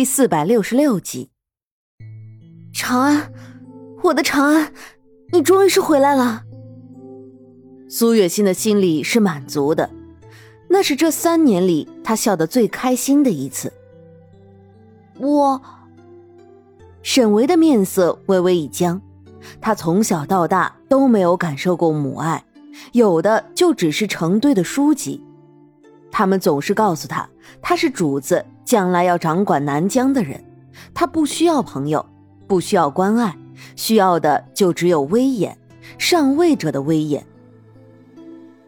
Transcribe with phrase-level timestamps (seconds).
[0.00, 1.28] 第四百六十六集，
[2.72, 3.30] 长安，
[4.02, 4.72] 我的长安，
[5.30, 6.42] 你终于是回来了。
[7.86, 9.90] 苏月心的心里是满足的，
[10.70, 13.70] 那是这三年里他笑得最开心的一次。
[15.18, 15.60] 我，
[17.02, 18.98] 沈维的面色微微一僵，
[19.60, 22.42] 他从小到大都没有感受过母爱，
[22.92, 25.22] 有的就只是成堆的书籍。
[26.10, 27.28] 他们总是告诉他，
[27.60, 30.44] 他是主子，将来要掌管南疆的人，
[30.94, 32.06] 他不需要朋友，
[32.46, 33.36] 不需要关爱，
[33.74, 35.58] 需要的就只有威严，
[35.98, 37.26] 上位者的威严。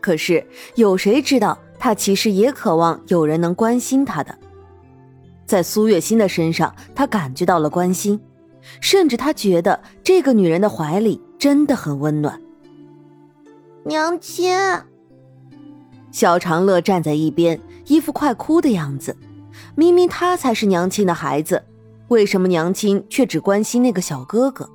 [0.00, 4.36] 可是有谁知道，他其实也渴望有人能关心他的。
[5.46, 8.20] 在苏月心的身上，他感觉到了关心，
[8.80, 12.42] 甚至他觉得这个女人的怀里真的很温暖。
[13.84, 14.52] 娘亲。
[16.10, 19.16] 小长乐站在一边，一副快哭的样子。
[19.74, 21.64] 明明他才是娘亲的孩子，
[22.08, 24.68] 为什么娘亲却只关心那个小哥哥？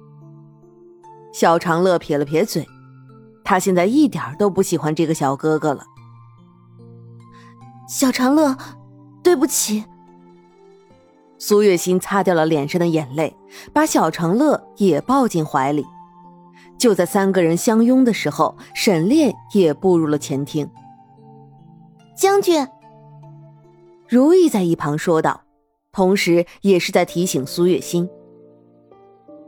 [1.33, 2.65] 小长乐撇了撇嘴，
[3.43, 5.83] 他现在一点都不喜欢这个小哥哥了。
[7.87, 8.57] 小长乐，
[9.23, 9.85] 对不起。
[11.37, 13.35] 苏月心擦掉了脸上的眼泪，
[13.71, 15.85] 把小长乐也抱进怀里。
[16.79, 20.69] 就在三个人相拥的时候，沈炼也步入了前厅。
[22.15, 22.67] 将军，
[24.09, 25.43] 如意在一旁说道，
[25.91, 28.09] 同时也是在提醒苏月心。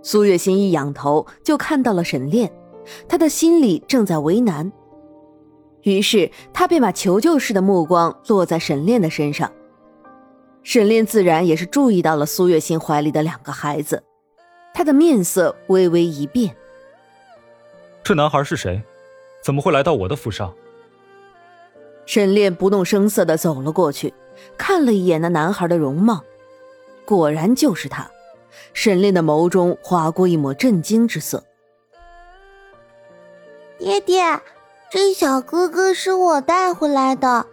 [0.01, 2.51] 苏月心一仰头就看到了沈炼，
[3.07, 4.71] 他的心里正在为难，
[5.83, 9.49] 于是他便把求救似的目光落在沈炼的身上。
[10.61, 14.03] 沈炼自然也是注意到了苏月心怀里的两个孩子，
[14.73, 16.53] 他的面色微微一变。
[18.03, 18.81] 这男孩是谁？
[19.41, 20.53] 怎么会来到我的府上？
[22.05, 24.13] 沈炼不动声色的走了过去，
[24.57, 26.23] 看了一眼那男孩的容貌，
[27.05, 28.09] 果然就是他。
[28.73, 31.43] 沈炼的眸中划过一抹震惊之色。
[33.77, 34.41] 爹爹，
[34.91, 37.45] 这小哥哥是我带回来的，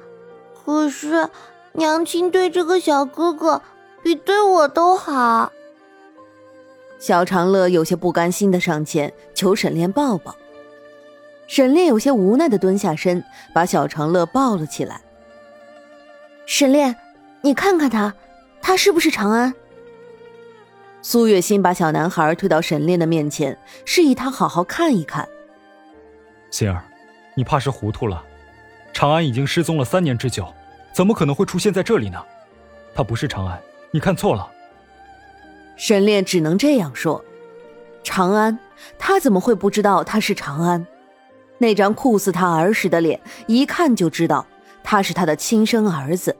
[0.64, 1.28] 可是
[1.72, 3.62] 娘亲对这个小哥哥
[4.02, 5.52] 比对我都好。
[6.98, 10.34] 小长乐有些不甘心的上前求沈炼抱抱。
[11.46, 13.22] 沈炼有些无奈的蹲下身，
[13.54, 15.00] 把小长乐抱了起来。
[16.46, 16.94] 沈炼，
[17.42, 18.14] 你看看他，
[18.62, 19.52] 他是不是长安？
[21.02, 25.28] 苏月心把小男孩推到沈炼的面前，示意他好好看一看。
[26.52, 26.84] 心儿，
[27.34, 28.22] 你怕是糊涂了。
[28.92, 30.46] 长安已经失踪了三年之久，
[30.92, 32.24] 怎么可能会出现在这里呢？
[32.94, 34.48] 他不是长安，你看错了。
[35.76, 37.22] 沈炼只能这样说。
[38.04, 38.56] 长安，
[38.98, 40.86] 他怎么会不知道他是长安？
[41.58, 44.46] 那张酷似他儿时的脸，一看就知道
[44.88, 46.34] 他是他的亲生儿子。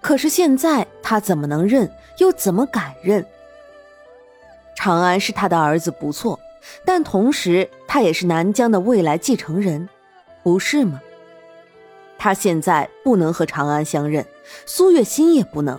[0.00, 3.26] 可是现在他怎么能认，又怎么敢认？
[4.76, 6.38] 长安是他的儿子，不错，
[6.84, 9.88] 但同时他也是南疆的未来继承人，
[10.44, 11.02] 不是吗？
[12.16, 14.24] 他现在不能和长安相认，
[14.64, 15.78] 苏月心也不能。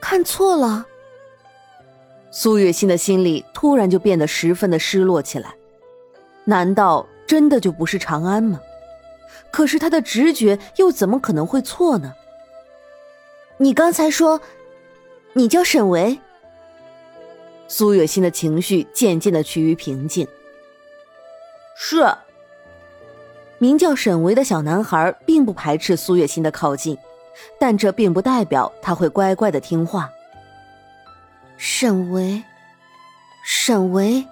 [0.00, 0.86] 看错了。
[2.30, 5.54] 苏月心的心里突然就变得十分的失落起来。
[6.44, 8.58] 难道真的就不是长安吗？
[9.50, 12.14] 可是他的直觉又怎么可能会错呢？
[13.58, 14.40] 你刚才说，
[15.32, 16.18] 你叫沈维。
[17.66, 20.26] 苏月心的情绪渐渐的趋于平静。
[21.76, 22.06] 是。
[23.58, 26.96] 名叫沈维的小男孩并不排斥苏月心的靠近，
[27.58, 30.08] 但这并不代表他会乖乖的听话。
[31.56, 32.40] 沈维，
[33.44, 34.24] 沈维。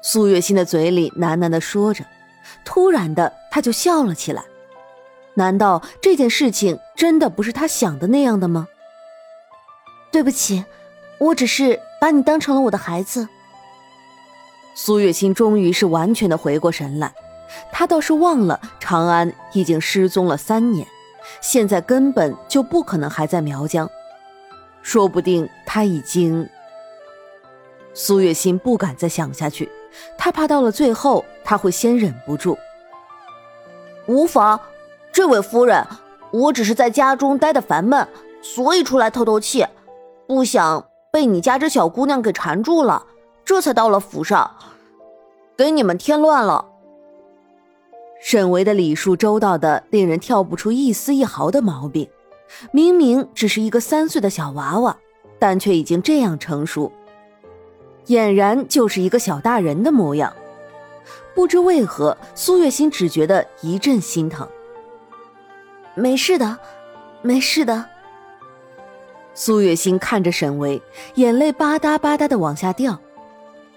[0.00, 2.02] 苏月心的嘴里喃喃的说着，
[2.66, 4.44] 突然的，他就笑了起来。
[5.34, 8.68] 难道这件事情真的不是他想的那样的吗？
[10.10, 10.64] 对不起，
[11.18, 13.28] 我只是把你当成了我的孩子。
[14.74, 17.14] 苏月心终于是完全的回过神来，
[17.72, 20.86] 他倒是忘了长安已经失踪了三年，
[21.40, 23.90] 现在根本就不可能还在苗疆，
[24.82, 26.48] 说不定他已经……
[27.94, 29.70] 苏月心不敢再想下去。
[30.18, 32.58] 他怕到了最后，他会先忍不住。
[34.06, 34.58] 无妨，
[35.12, 35.86] 这位夫人，
[36.30, 38.06] 我只是在家中待的烦闷，
[38.40, 39.66] 所以出来透透气，
[40.26, 43.04] 不想被你家这小姑娘给缠住了，
[43.44, 44.50] 这才到了府上，
[45.56, 46.66] 给你们添乱了。
[48.20, 52.08] 沈维的礼数周到的令人挑不出一丝一毫的毛病，
[52.70, 54.96] 明明只是一个三岁的小娃娃，
[55.38, 56.90] 但却已经这样成熟。
[58.06, 60.32] 俨然就是一个小大人的模样，
[61.36, 64.48] 不知为何，苏月心只觉得一阵心疼。
[65.94, 66.58] 没事的，
[67.20, 67.84] 没事的。
[69.34, 70.80] 苏月心看着沈巍，
[71.16, 72.98] 眼泪吧嗒吧嗒的往下掉。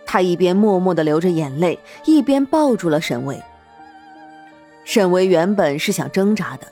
[0.05, 3.43] 他一边默默的流着眼泪，一边抱住了沈巍。
[4.85, 6.67] 沈巍原本是想挣扎的，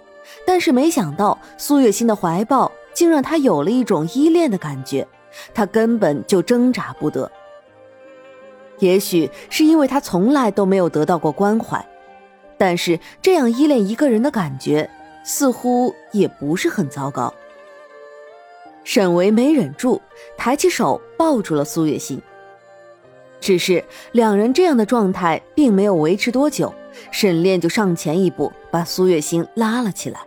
[0.45, 5.05] 但是没想到苏月心的怀抱竟让他有了一种依恋的感觉，
[5.53, 7.29] 他根本就挣扎不得。
[8.79, 11.83] 也许是因为他从来都没有得到过关怀，
[12.57, 14.89] 但是这样依恋一个人的感觉，
[15.23, 17.33] 似乎也不是很糟糕。
[18.83, 20.01] 沈维没忍住，
[20.37, 22.21] 抬起手抱住了苏月心。
[23.39, 23.83] 只是
[24.13, 26.73] 两人这样的状态并没有维持多久，
[27.11, 30.19] 沈炼就上前一步，把苏月心拉了起来。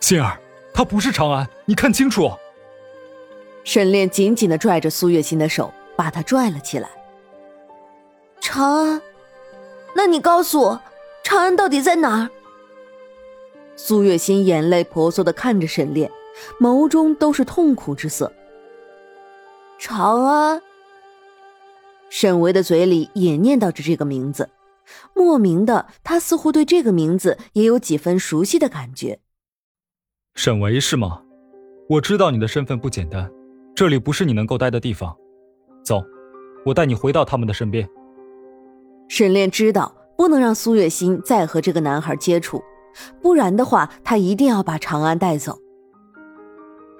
[0.00, 0.38] 心儿，
[0.72, 2.30] 他不是长安，你看清楚。
[3.64, 6.88] 沈炼紧紧的拽着苏月心的手，把她拽了起来。
[8.54, 9.00] 长安，
[9.96, 10.82] 那你告诉我，
[11.24, 12.28] 长安到底在哪儿？
[13.76, 16.10] 苏月心眼泪婆娑的看着沈炼，
[16.60, 18.30] 眸中都是痛苦之色。
[19.78, 20.60] 长安。
[22.10, 24.50] 沈维的嘴里也念叨着这个名字，
[25.14, 29.20] 莫名的，他似乎对这个名字也有几分熟悉的感觉。
[30.34, 31.22] 沈维是吗？
[31.88, 33.32] 我知道你的身份不简单，
[33.74, 35.16] 这里不是你能够待的地方。
[35.82, 36.04] 走，
[36.66, 37.88] 我带你回到他们的身边。
[39.12, 42.64] 沈炼知道不能让苏月心再和这个男孩接触，
[43.20, 45.58] 不然的话，他一定要把长安带走。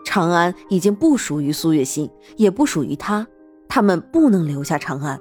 [0.05, 3.26] 长安已经不属于苏月心，也不属于他。
[3.67, 5.19] 他们不能留下长安。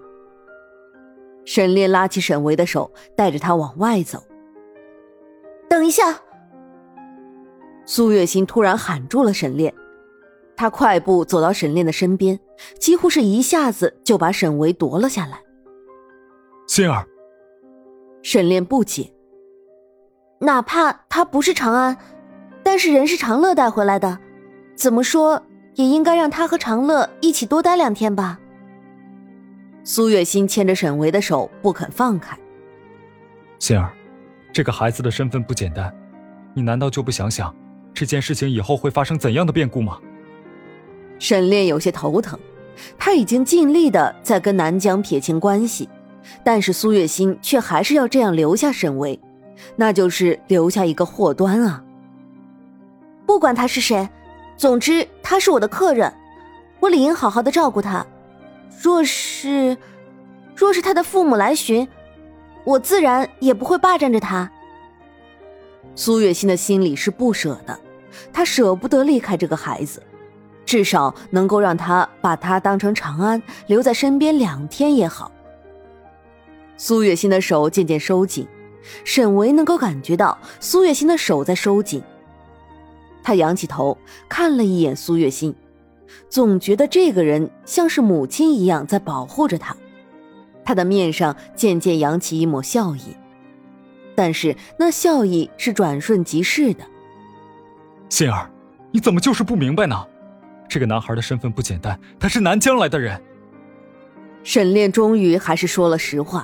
[1.45, 4.21] 沈炼拉起沈维的手，带着他往外走。
[5.69, 6.19] 等一下！
[7.85, 9.73] 苏月心突然喊住了沈炼，
[10.57, 12.37] 他快步走到沈炼的身边，
[12.77, 15.41] 几乎是一下子就把沈维夺了下来。
[16.73, 17.05] 心儿，
[18.23, 19.11] 沈炼不解。
[20.39, 21.97] 哪怕他不是长安，
[22.63, 24.17] 但是人是长乐带回来的，
[24.73, 25.43] 怎么说
[25.75, 28.39] 也应该让他和长乐一起多待两天吧。
[29.83, 32.39] 苏月心牵着沈维的手不肯放开。
[33.59, 33.91] 心儿，
[34.53, 35.93] 这个孩子的身份不简单，
[36.53, 37.53] 你难道就不想想
[37.93, 39.99] 这件事情以后会发生怎样的变故吗？
[41.19, 42.39] 沈炼有些头疼，
[42.97, 45.89] 他已经尽力的在跟南疆撇清关系，
[46.43, 49.19] 但是苏月心却还是要这样留下沈巍，
[49.75, 51.83] 那就是留下一个祸端啊！
[53.25, 54.09] 不管他是谁，
[54.57, 56.13] 总之他是我的客人，
[56.79, 58.05] 我理应好好的照顾他。
[58.81, 59.77] 若是，
[60.55, 61.87] 若是他的父母来寻，
[62.63, 64.51] 我自然也不会霸占着他。
[65.95, 67.77] 苏月心的心里是不舍的，
[68.31, 70.01] 她舍不得离开这个孩子，
[70.65, 75.31] 至少能够让他把他当成长安留在身边两天也好。
[76.83, 78.47] 苏月心的手渐渐收紧，
[79.03, 82.01] 沈维能够感觉到苏月心的手在收紧，
[83.21, 83.95] 他仰起头
[84.27, 85.53] 看了一眼苏月心。
[86.27, 89.77] 总觉得这个人像是母亲一样在保护着他，
[90.65, 93.15] 他的面上渐渐扬起一抹笑意，
[94.15, 96.83] 但是那笑意是转瞬即逝的。
[98.09, 98.49] 心儿，
[98.89, 100.03] 你怎么就是不明白呢？
[100.67, 103.21] 这个男孩的身份不简单，他是南疆来的人。
[104.43, 106.43] 沈炼终于还是说了实话，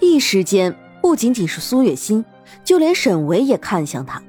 [0.00, 2.24] 一时间不仅仅是苏月心，
[2.62, 4.22] 就连沈维也看向他。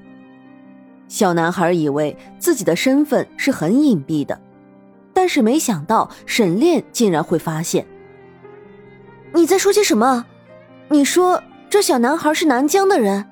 [1.07, 4.39] 小男孩以为自己的身份是很隐蔽的。
[5.13, 7.85] 但是没想到沈炼竟然会发现。
[9.33, 10.25] 你在说些什么？
[10.89, 13.25] 你说这小男孩是南疆的人？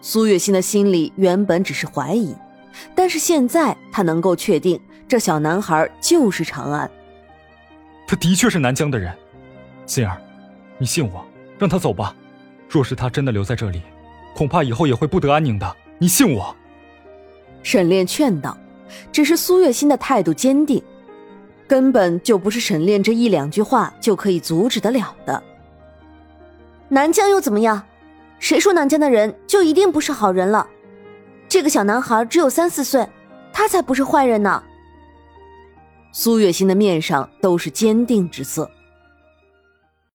[0.00, 2.34] 苏月心的心里原本只是怀疑，
[2.92, 6.90] 但是现在他能够确定，这小男孩就是长安。
[8.04, 9.16] 他的确是南疆的人，
[9.86, 10.20] 心儿，
[10.82, 11.24] 你信我，
[11.60, 12.12] 让他走吧。
[12.68, 13.82] 若是他真的留在这里，
[14.34, 15.76] 恐怕以后也会不得安宁的。
[15.96, 16.56] 你信我。
[17.62, 18.58] 沈炼劝道。
[19.12, 20.82] 只是苏月心的态度坚定，
[21.68, 25.40] 根本就不是沈炼这一两句话就可以阻止得了的。
[26.88, 27.84] 南疆又怎么样？
[28.40, 30.66] 谁说南疆的人就一定不是好人了？
[31.48, 33.08] 这个小男孩只有三四岁，
[33.52, 34.60] 他才不是坏人呢。
[36.10, 38.68] 苏月心的面上都是坚定之色。